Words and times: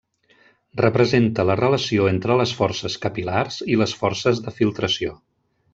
Representa 0.79 1.45
la 1.49 1.57
relació 1.59 2.09
entre 2.13 2.39
les 2.41 2.55
forces 2.63 2.97
capil·lars 3.05 3.61
i 3.75 3.79
les 3.83 3.95
forces 4.05 4.45
de 4.49 4.59
filtració. 4.61 5.19